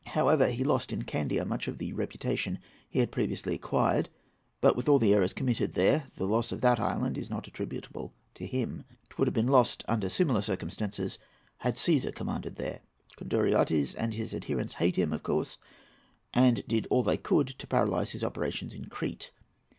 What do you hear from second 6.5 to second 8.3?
of that island is not attributable